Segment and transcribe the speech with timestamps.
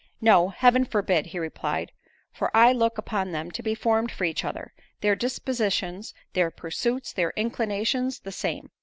[0.19, 1.91] No, Heaven forbid," he replied,
[2.31, 7.33] "for I look upon them to be formed for each other—their dispositions, their pursuits, their
[7.37, 8.71] inclinations the same.